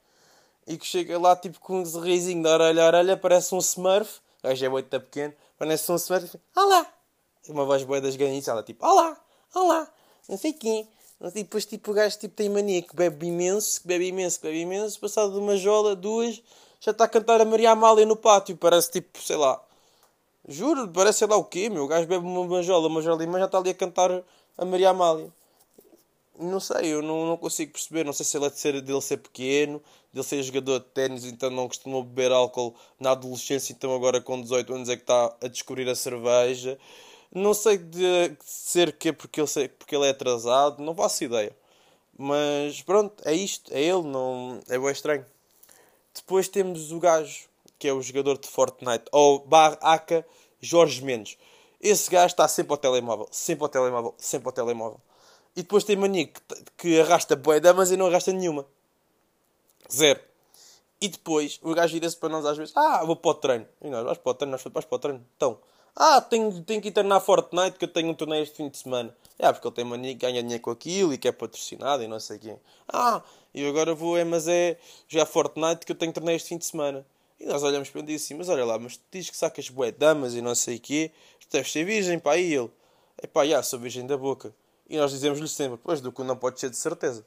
E 0.66 0.78
que 0.78 0.86
chega 0.86 1.20
lá 1.20 1.36
tipo 1.36 1.60
com 1.60 1.82
um 1.82 1.86
sorrisinho 1.86 2.42
de 2.42 2.50
orelha 2.50 2.84
a 2.84 2.88
orelha, 2.88 3.18
parece 3.18 3.54
um 3.54 3.60
smurf. 3.60 4.20
O 4.44 4.48
gajo 4.48 4.66
é 4.66 4.70
muito 4.70 4.90
pequeno. 4.90 5.34
Parece 5.58 5.92
um 5.92 5.96
smurf. 5.96 6.40
Olá! 6.56 6.86
E 7.48 7.52
uma 7.52 7.66
voz 7.66 7.84
boa 7.84 8.02
das 8.02 8.16
ganhas, 8.16 8.48
ela 8.48 8.64
tipo, 8.64 8.86
olá! 8.86 9.18
Olá! 9.54 9.88
Não 10.28 10.38
sei 10.38 10.54
quem. 10.54 10.88
E 11.22 11.32
depois 11.32 11.66
tipo, 11.66 11.92
o 11.92 11.94
gajo 11.94 12.18
tipo, 12.18 12.36
tem 12.36 12.50
mania 12.50 12.82
que 12.82 12.96
bebe 12.96 13.28
imenso, 13.28 13.82
que 13.82 13.88
bebe 13.88 14.08
imenso, 14.08 14.40
que 14.40 14.48
bebe 14.48 14.62
imenso. 14.62 15.00
Passado 15.00 15.34
de 15.34 15.40
uma 15.40 15.58
jola, 15.58 15.96
duas 15.96 16.42
já 16.80 16.92
está 16.92 17.06
a 17.06 17.08
cantar 17.08 17.42
a 17.42 17.46
Maria 17.46 17.72
Amália 17.72 18.06
no 18.06 18.16
pátio. 18.16 18.56
Parece 18.56 18.92
tipo, 18.92 19.22
sei 19.22 19.36
lá. 19.36 19.62
Juro, 20.48 20.88
parece 20.88 21.20
sei 21.20 21.28
lá 21.28 21.36
o 21.36 21.44
quê, 21.44 21.70
meu. 21.70 21.84
O 21.84 21.88
gajo 21.88 22.08
bebe 22.08 22.26
uma 22.26 22.46
manjola, 22.46 22.88
uma 22.88 23.02
jola 23.02 23.26
mas 23.28 23.40
já 23.40 23.46
está 23.46 23.58
ali 23.58 23.70
a 23.72 23.74
cantar 23.74 24.24
a 24.58 24.66
Maria 24.66 24.90
Amália. 24.92 25.30
Não 26.40 26.60
sei, 26.60 26.94
eu 26.94 27.02
não, 27.02 27.26
não 27.28 27.38
consigo 27.38 27.74
perceber. 27.74 28.06
Não 28.06 28.14
sei 28.14 28.26
se 28.26 28.38
ele 28.38 28.46
é 28.46 28.50
de 28.50 28.60
ser, 28.60 28.82
dele 28.82 29.02
ser 29.02 29.18
pequeno, 29.18 29.82
dele 30.14 30.26
ser 30.26 30.42
jogador 30.44 30.80
de 30.80 30.86
ténis, 30.86 31.26
então 31.26 31.50
não 31.50 31.68
costumou 31.68 32.04
beber 32.04 32.32
álcool 32.32 32.76
na 33.00 33.12
adolescência, 33.12 33.74
então 33.74 33.94
agora 33.94 34.22
com 34.22 34.42
18 34.42 34.74
anos 34.74 34.90
é 34.90 34.96
que 34.96 35.04
está 35.04 35.36
a 35.42 35.48
descobrir 35.48 35.90
a 35.90 35.96
cerveja. 35.96 36.78
Não 37.34 37.54
sei 37.54 37.78
de 37.78 38.38
ser 38.42 38.94
que 38.94 39.10
é 39.10 39.12
porque 39.12 39.42
ele, 39.42 39.70
porque 39.70 39.96
ele 39.96 40.06
é 40.06 40.10
atrasado, 40.12 40.82
não 40.82 40.96
faço 40.96 41.24
ideia. 41.24 41.52
Mas 42.18 42.82
pronto, 42.82 43.22
é 43.26 43.34
isto, 43.34 43.72
é 43.74 43.82
ele, 43.82 44.04
não, 44.04 44.60
é 44.70 44.80
bem 44.80 44.92
estranho. 44.92 45.26
Depois 46.16 46.48
temos 46.48 46.92
o 46.92 47.00
gajo, 47.00 47.48
que 47.78 47.88
é 47.88 47.94
o 47.94 48.02
jogador 48.02 48.38
de 48.38 48.48
Fortnite, 48.48 49.06
ou 49.12 49.40
barra 49.40 49.78
Jorge 50.60 51.04
Mendes. 51.04 51.38
Esse 51.80 52.10
gajo 52.10 52.28
está 52.28 52.48
sempre 52.48 52.74
ao 52.74 52.78
telemóvel, 52.78 53.28
sempre 53.32 53.64
ao 53.64 53.70
telemóvel, 53.70 54.16
sempre 54.18 54.48
ao 54.48 54.52
telemóvel. 54.52 55.00
E 55.56 55.62
depois 55.62 55.84
tem 55.84 55.96
mania 55.96 56.28
que, 56.28 56.42
que 56.78 57.00
arrasta 57.02 57.36
boé 57.36 57.60
damas 57.60 57.92
e 57.92 57.98
não 57.98 58.08
arrasta 58.08 58.32
nenhuma. 58.32 58.66
Zero. 59.92 60.20
E 61.00 61.08
depois 61.08 61.60
o 61.62 61.74
gajo 61.74 61.94
vira-se 61.94 62.18
para 62.18 62.30
nós 62.30 62.46
às 62.46 62.58
vezes: 62.58 62.74
Ah, 62.76 63.04
vou 63.06 63.16
para 63.16 63.32
o 63.32 63.34
treino. 63.36 63.68
E 63.82 63.90
nós, 63.90 64.04
vais 64.04 64.18
para 64.18 64.32
o 64.32 64.34
treino, 64.34 64.52
nós 64.52 64.64
vamos 64.64 64.86
para 64.86 64.96
o 64.96 65.00
treino. 65.00 65.26
Então, 65.36 65.60
ah, 65.96 66.22
tenho, 66.22 66.64
tenho 66.64 66.82
que 66.82 66.90
ir 66.90 66.92
treinar 66.92 67.22
Fortnite 67.22 67.78
que 67.78 67.86
eu 67.86 67.88
tenho 67.88 68.10
um 68.10 68.14
torneio 68.14 68.44
este 68.44 68.58
fim 68.58 68.70
de 68.70 68.78
semana. 68.78 69.16
É, 69.40 69.52
porque 69.52 69.68
ele 69.68 69.76
tem 69.76 69.86
mania 69.86 70.14
que 70.14 70.20
ganha 70.20 70.42
dinheiro 70.42 70.62
com 70.62 70.72
aquilo 70.72 71.14
e 71.14 71.18
que 71.18 71.28
é 71.28 71.32
patrocinado 71.32 72.04
e 72.04 72.08
não 72.08 72.20
sei 72.20 72.40
quem. 72.40 72.60
Ah, 72.88 73.22
e 73.54 73.68
agora 73.68 73.96
vou 73.96 74.18
é, 74.18 74.24
mas 74.24 74.48
é 74.48 74.78
jogar 75.08 75.26
Fortnite 75.26 75.86
que 75.86 75.92
eu 75.92 75.96
tenho 75.96 76.14
torneio 76.14 76.36
este 76.36 76.50
fim 76.50 76.58
de 76.58 76.66
semana. 76.66 77.06
E 77.40 77.46
nós 77.46 77.62
olhamos 77.64 77.90
para 77.90 78.02
ele 78.02 78.12
e 78.12 78.16
disse 78.16 78.26
assim, 78.26 78.36
mas 78.36 78.50
olha 78.50 78.66
lá, 78.66 78.80
mas 78.80 78.98
tu 78.98 79.04
dizes 79.12 79.30
que 79.30 79.38
sacas 79.38 79.70
bué 79.70 79.92
damas 79.92 80.34
e 80.34 80.42
não 80.42 80.56
sei 80.56 80.78
o 80.78 80.80
quê, 80.80 81.12
tu 81.40 81.48
deves 81.52 81.72
ser 81.72 81.84
virgem, 81.84 82.18
pá, 82.18 82.38
e 82.38 82.54
ele, 82.54 82.72
é 83.18 83.28
pá, 83.28 83.46
já, 83.46 83.62
sou 83.62 83.80
virgem 83.80 84.06
da 84.06 84.18
boca. 84.18 84.54
E 84.90 84.98
nós 84.98 85.12
dizemos-lhe 85.12 85.48
sempre, 85.48 85.80
pois, 85.84 86.02
do 86.02 86.12
que 86.12 86.24
não 86.24 86.36
pode 86.36 86.60
ser 86.60 86.70
de 86.70 86.78
certeza. 86.78 87.26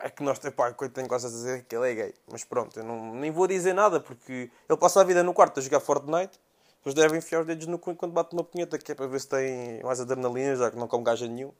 É 0.00 0.08
que 0.08 0.22
nós, 0.22 0.38
pá, 0.38 0.74
eu 0.80 0.88
tenho 0.88 1.06
quase 1.06 1.26
a 1.26 1.30
dizer 1.30 1.64
que 1.64 1.76
ele 1.76 1.90
é 1.90 1.94
gay. 1.94 2.14
Mas 2.30 2.44
pronto, 2.44 2.78
eu 2.78 2.84
não, 2.84 3.14
nem 3.14 3.30
vou 3.30 3.46
dizer 3.46 3.74
nada, 3.74 4.00
porque 4.00 4.50
ele 4.68 4.78
passa 4.78 5.00
a 5.00 5.04
vida 5.04 5.22
no 5.22 5.34
quarto 5.34 5.60
a 5.60 5.62
jogar 5.62 5.80
Fortnite, 5.80 6.40
depois 6.78 6.94
deve 6.94 7.16
enfiar 7.16 7.42
os 7.42 7.46
dedos 7.46 7.66
no 7.68 7.78
cu 7.78 7.92
enquanto 7.92 8.12
bate 8.12 8.34
uma 8.34 8.42
punheta, 8.42 8.76
que 8.76 8.90
é 8.90 8.94
para 8.94 9.06
ver 9.06 9.20
se 9.20 9.28
tem 9.28 9.80
mais 9.84 10.00
adrenalina, 10.00 10.56
já 10.56 10.70
que 10.70 10.76
não 10.76 10.88
come 10.88 11.04
gaja 11.04 11.28
nenhum. 11.28 11.52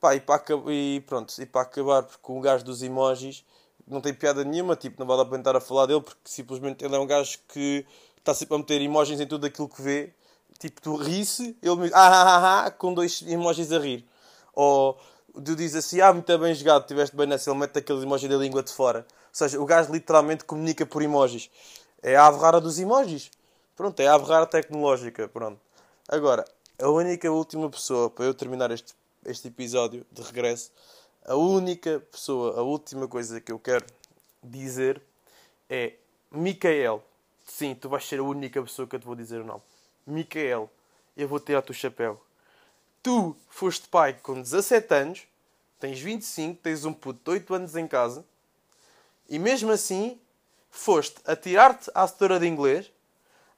Pá, 0.00 0.14
e, 0.14 0.20
para, 0.20 0.42
e 0.72 1.00
pronto, 1.06 1.40
e 1.40 1.46
para 1.46 1.62
acabar, 1.62 2.02
porque 2.02 2.32
o 2.32 2.40
gajo 2.40 2.64
dos 2.64 2.82
emojis 2.82 3.44
não 3.88 4.00
tem 4.00 4.12
piada 4.14 4.44
nenhuma, 4.44 4.76
tipo, 4.76 4.98
não 4.98 5.06
vale 5.06 5.22
a 5.22 5.24
pena 5.24 5.38
estar 5.38 5.56
a 5.56 5.60
falar 5.60 5.86
dele, 5.86 6.00
porque 6.00 6.20
simplesmente 6.24 6.84
ele 6.84 6.94
é 6.94 6.98
um 6.98 7.06
gajo 7.06 7.38
que 7.48 7.86
está 8.18 8.34
sempre 8.34 8.54
a 8.54 8.58
meter 8.58 8.80
emojis 8.80 9.20
em 9.20 9.26
tudo 9.26 9.46
aquilo 9.46 9.68
que 9.68 9.80
vê. 9.80 10.12
Tipo, 10.58 10.82
tu 10.82 10.96
ri-se, 10.96 11.56
ele 11.62 11.76
me 11.76 11.90
ah, 11.94 12.08
ah, 12.08 12.22
ah, 12.22 12.66
ah, 12.66 12.70
com 12.70 12.92
dois 12.92 13.22
emojis 13.22 13.72
a 13.72 13.78
rir. 13.78 14.04
Ou 14.52 14.98
tu 15.32 15.54
dizes 15.54 15.76
assim, 15.76 16.00
ah, 16.00 16.12
muito 16.12 16.38
bem 16.38 16.54
jogado, 16.54 16.82
estiveste 16.82 17.16
bem 17.16 17.26
nessa, 17.26 17.50
ele 17.50 17.58
mete 17.58 17.78
aquele 17.78 18.02
emoji 18.02 18.28
da 18.28 18.36
língua 18.36 18.62
de 18.62 18.72
fora. 18.72 19.00
Ou 19.00 19.14
seja, 19.32 19.60
o 19.60 19.64
gajo 19.64 19.92
literalmente 19.92 20.44
comunica 20.44 20.84
por 20.84 21.00
emojis. 21.00 21.50
É 22.02 22.16
a 22.16 22.26
ave 22.26 22.38
rara 22.40 22.60
dos 22.60 22.78
emojis. 22.78 23.30
Pronto, 23.76 24.00
é 24.00 24.08
a 24.08 24.14
ave 24.14 24.26
rara 24.26 24.46
tecnológica, 24.46 25.28
pronto. 25.28 25.60
Agora, 26.08 26.44
a 26.80 26.88
única 26.88 27.30
última 27.30 27.70
pessoa, 27.70 28.10
para 28.10 28.24
eu 28.24 28.34
terminar 28.34 28.70
este, 28.70 28.94
este 29.24 29.48
episódio 29.48 30.04
de 30.10 30.22
regresso, 30.22 30.72
a 31.28 31.36
única 31.36 32.00
pessoa, 32.10 32.58
a 32.58 32.62
última 32.62 33.06
coisa 33.06 33.38
que 33.38 33.52
eu 33.52 33.58
quero 33.58 33.84
dizer 34.42 35.02
é 35.68 35.92
Micael. 36.30 37.04
Sim, 37.44 37.74
tu 37.74 37.86
vais 37.86 38.06
ser 38.08 38.20
a 38.20 38.22
única 38.22 38.62
pessoa 38.62 38.88
que 38.88 38.96
eu 38.96 39.00
te 39.00 39.04
vou 39.04 39.14
dizer 39.14 39.42
o 39.42 39.44
nome. 39.44 39.60
Micael, 40.06 40.70
eu 41.14 41.28
vou 41.28 41.38
tirar-te 41.38 41.70
o 41.70 41.74
chapéu. 41.74 42.18
Tu 43.02 43.36
foste 43.50 43.86
pai 43.88 44.14
com 44.14 44.40
17 44.40 44.94
anos, 44.94 45.28
tens 45.78 46.00
25, 46.00 46.62
tens 46.62 46.86
um 46.86 46.94
puto 46.94 47.20
de 47.22 47.30
8 47.30 47.54
anos 47.54 47.76
em 47.76 47.86
casa, 47.86 48.24
e 49.28 49.38
mesmo 49.38 49.70
assim 49.70 50.18
foste 50.70 51.20
a 51.26 51.36
tirar-te 51.36 51.90
à 51.94 52.08
setora 52.08 52.40
de 52.40 52.46
inglês, 52.46 52.90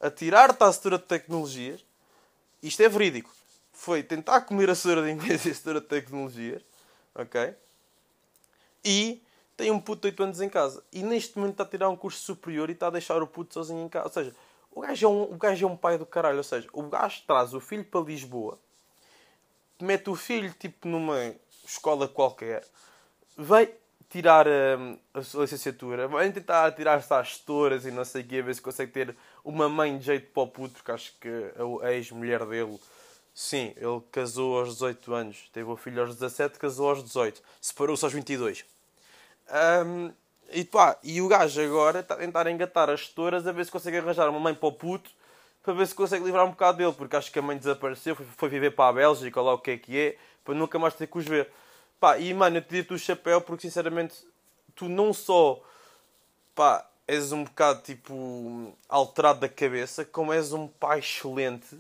a 0.01 0.11
tirar-te 0.11 0.61
à 0.65 0.73
setora 0.73 0.99
de 0.99 1.05
tecnologias. 1.05 1.85
Isto 2.61 2.83
é 2.83 2.89
verídico. 2.89 3.31
Foi 3.73 4.03
tentar 4.03 4.41
comer 4.41 4.71
a 4.71 4.75
setora 4.75 5.05
de 5.05 5.13
inglês 5.13 5.47
e 5.47 5.51
a 5.51 5.55
setora 5.55 5.81
de 5.81 5.87
tecnologias, 5.87 6.63
ok? 7.15 7.55
E 8.85 9.23
tem 9.57 9.71
um 9.71 9.81
puto 9.81 10.03
de 10.03 10.09
8 10.09 10.23
anos 10.23 10.41
em 10.41 10.49
casa. 10.49 10.83
E 10.93 11.03
neste 11.03 11.39
momento 11.39 11.53
está 11.53 11.65
a 11.65 11.67
tirar 11.67 11.89
um 11.89 11.97
curso 11.97 12.19
superior 12.19 12.71
e 12.71 12.73
está 12.73 12.87
a 12.87 12.91
deixar 12.91 13.23
o 13.23 13.27
puto 13.27 13.55
sozinho 13.55 13.85
em 13.85 13.89
casa. 13.89 14.07
Ou 14.07 14.13
seja, 14.13 14.35
o 14.73 14.81
gajo 14.81 15.07
é 15.07 15.09
um, 15.09 15.23
o 15.23 15.37
gajo 15.37 15.67
é 15.67 15.69
um 15.69 15.77
pai 15.77 15.99
do 15.99 16.07
caralho. 16.07 16.39
Ou 16.39 16.45
seja, 16.45 16.69
o 16.73 16.83
gajo 16.85 17.23
traz 17.27 17.53
o 17.53 17.61
filho 17.61 17.85
para 17.85 18.01
Lisboa, 18.01 18.59
mete 19.81 20.09
o 20.09 20.17
filho 20.17 20.53
tipo 20.59 20.89
numa 20.89 21.35
escola 21.65 22.09
qualquer, 22.09 22.67
vai 23.37 23.73
tirar 24.09 24.47
hum, 24.47 24.99
a, 25.15 25.19
a 25.19 25.41
licenciatura, 25.41 26.09
vai 26.09 26.31
tentar 26.33 26.73
tirar-se 26.73 27.13
às 27.15 27.39
touras 27.39 27.87
e 27.87 27.91
não 27.91 28.05
sei 28.05 28.23
o 28.23 28.27
quê, 28.27 28.43
ver 28.43 28.55
se 28.55 28.61
consegue 28.61 28.93
ter 28.93 29.17
uma 29.45 29.69
mãe 29.69 29.97
de 29.97 30.05
jeito 30.05 30.33
para 30.33 30.43
o 30.43 30.49
puto, 30.49 30.75
porque 30.75 30.91
acho 30.91 31.15
que 31.21 31.29
a 31.83 31.93
ex-mulher 31.93 32.45
dele, 32.45 32.79
sim, 33.35 33.73
ele 33.77 34.01
casou 34.11 34.59
aos 34.59 34.75
18 34.75 35.15
anos, 35.15 35.51
teve 35.53 35.71
o 35.71 35.77
filho 35.77 36.03
aos 36.03 36.15
17, 36.15 36.59
casou 36.59 36.91
aos 36.91 37.03
18, 37.03 37.43
separou-se 37.61 38.05
aos 38.05 38.13
22. 38.13 38.65
Um, 39.85 40.13
e 40.53 40.65
pá, 40.65 40.99
e 41.03 41.21
o 41.23 41.29
gajo 41.29 41.61
agora 41.61 42.01
está 42.01 42.15
a 42.15 42.19
tentar 42.19 42.47
engatar 42.49 42.91
as 42.91 43.09
touras 43.09 43.47
a 43.47 43.53
ver 43.53 43.65
se 43.65 43.71
consegue 43.71 43.99
arranjar 43.99 44.29
uma 44.29 44.41
mãe 44.41 44.55
para 44.55 44.69
o 44.69 44.73
puto 44.73 45.11
para 45.63 45.75
ver 45.75 45.87
se 45.87 45.95
consegue 45.95 46.25
livrar 46.25 46.47
um 46.47 46.51
bocado 46.51 46.79
dele, 46.79 46.93
porque 46.93 47.17
acho 47.17 47.31
que 47.31 47.39
a 47.39 47.43
mãe 47.43 47.57
desapareceu, 47.57 48.17
foi, 48.17 48.27
foi 48.37 48.49
viver 48.49 48.71
para 48.71 48.89
a 48.89 48.93
Bélgica, 48.93 49.41
lá 49.41 49.55
o 49.55 49.59
que 49.59 49.73
é 49.73 49.79
que 49.79 49.99
é, 49.99 50.17
para 50.45 50.55
nunca 50.55 50.79
mais 50.79 50.95
ter 50.95 51.07
que 51.07 51.19
os 51.19 51.25
ver. 51.27 51.51
Pá, 51.99 52.19
e 52.19 52.33
mano, 52.33 52.57
eu 52.57 52.63
te 52.63 52.71
digo 52.71 52.95
o 52.95 52.99
chapéu 52.99 53.41
porque 53.41 53.69
sinceramente 53.69 54.27
tu 54.75 54.89
não 54.89 55.13
só 55.13 55.61
pá, 56.55 56.87
és 57.07 57.33
um 57.33 57.45
bocado 57.45 57.83
tipo 57.83 58.75
alterado 58.89 59.41
da 59.41 59.49
cabeça, 59.49 60.05
como 60.05 60.33
és 60.33 60.53
um 60.53 60.67
pai 60.67 61.01
excelente 61.01 61.79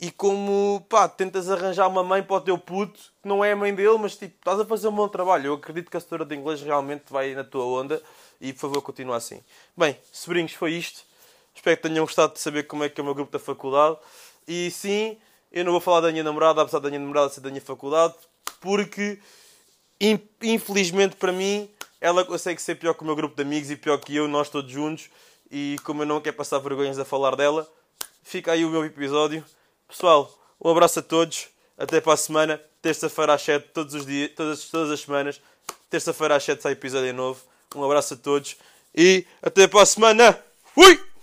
e 0.00 0.10
como 0.10 0.84
pá, 0.88 1.08
tentas 1.08 1.48
arranjar 1.48 1.88
uma 1.88 2.02
mãe 2.02 2.22
para 2.22 2.36
o 2.36 2.40
teu 2.40 2.58
puto 2.58 3.00
que 3.22 3.28
não 3.28 3.44
é 3.44 3.52
a 3.52 3.56
mãe 3.56 3.74
dele, 3.74 3.96
mas 3.98 4.16
tipo, 4.16 4.34
estás 4.36 4.60
a 4.60 4.64
fazer 4.64 4.88
um 4.88 4.92
bom 4.92 5.08
trabalho. 5.08 5.46
Eu 5.46 5.54
acredito 5.54 5.90
que 5.90 5.96
a 5.96 6.00
setora 6.00 6.24
de 6.24 6.34
inglês 6.34 6.60
realmente 6.60 7.04
vai 7.10 7.34
na 7.34 7.44
tua 7.44 7.64
onda 7.64 8.02
e 8.40 8.52
por 8.52 8.60
favor 8.60 8.82
continua 8.82 9.16
assim. 9.16 9.40
Bem, 9.76 9.96
sobrinhos, 10.12 10.52
foi 10.52 10.72
isto. 10.72 11.02
Espero 11.54 11.76
que 11.76 11.82
tenham 11.84 12.04
gostado 12.04 12.34
de 12.34 12.40
saber 12.40 12.64
como 12.64 12.82
é 12.82 12.88
que 12.88 13.00
é 13.00 13.02
o 13.02 13.04
meu 13.04 13.14
grupo 13.14 13.30
da 13.30 13.38
faculdade. 13.38 13.96
E 14.46 14.70
sim, 14.70 15.16
eu 15.52 15.64
não 15.64 15.72
vou 15.72 15.80
falar 15.80 16.00
da 16.00 16.10
minha 16.10 16.24
namorada, 16.24 16.60
apesar 16.60 16.80
da 16.80 16.88
minha 16.88 17.00
namorada 17.00 17.30
ser 17.30 17.40
da 17.40 17.48
minha 17.48 17.62
faculdade, 17.62 18.14
porque 18.60 19.20
infelizmente 20.42 21.14
para 21.16 21.32
mim 21.32 21.70
ela 22.00 22.24
consegue 22.24 22.60
ser 22.60 22.74
pior 22.74 22.92
que 22.92 23.02
o 23.02 23.06
meu 23.06 23.14
grupo 23.14 23.36
de 23.36 23.42
amigos 23.42 23.70
e 23.70 23.76
pior 23.76 23.96
que 23.98 24.14
eu, 24.14 24.26
nós 24.26 24.50
todos 24.50 24.70
juntos. 24.70 25.08
E 25.50 25.76
como 25.84 26.02
eu 26.02 26.06
não 26.06 26.20
quero 26.20 26.36
passar 26.36 26.58
vergonhas 26.58 26.98
a 26.98 27.04
falar 27.04 27.36
dela, 27.36 27.66
fica 28.22 28.52
aí 28.52 28.64
o 28.64 28.68
meu 28.68 28.84
episódio. 28.84 29.44
Pessoal, 29.88 30.32
um 30.62 30.70
abraço 30.70 30.98
a 30.98 31.02
todos. 31.02 31.48
Até 31.76 32.00
para 32.00 32.14
a 32.14 32.16
semana. 32.16 32.60
Terça-feira 32.80 33.34
às 33.34 33.42
7, 33.42 33.68
todos 33.72 33.94
os 33.94 34.04
dias, 34.04 34.30
todas, 34.36 34.64
todas 34.64 34.90
as 34.90 35.00
semanas. 35.00 35.40
Terça-feira 35.88 36.36
às 36.36 36.44
7 36.44 36.62
sai 36.62 36.72
episódio 36.72 37.14
novo. 37.14 37.40
Um 37.74 37.84
abraço 37.84 38.14
a 38.14 38.16
todos. 38.16 38.56
E 38.94 39.26
até 39.42 39.66
para 39.66 39.82
a 39.82 39.86
semana. 39.86 40.38
Fui! 40.74 41.13